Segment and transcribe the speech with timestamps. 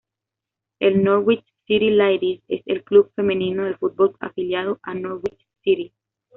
[0.79, 5.93] El Norwich City Ladies es el club femenino de fútbol afiliado a Norwich City.